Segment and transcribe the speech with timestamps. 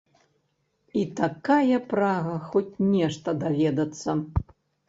[1.01, 4.21] І такая прага хоць нешта даведацца.